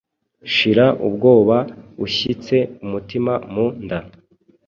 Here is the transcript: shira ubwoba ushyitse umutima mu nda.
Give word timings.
shira 0.53 0.87
ubwoba 1.07 1.57
ushyitse 2.05 2.55
umutima 2.83 3.33
mu 3.53 3.65
nda. 3.83 3.99